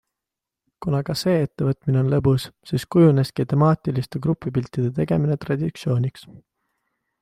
Kuna 0.85 1.01
ka 1.09 1.15
see 1.21 1.43
ettevõtmine 1.47 2.01
on 2.01 2.09
lõbus, 2.15 2.47
siis 2.71 2.87
kujuneski 2.97 3.47
temaatiliste 3.55 4.25
grupipiltide 4.27 4.93
tegemine 5.01 5.43
traditsiooniks. 5.49 6.31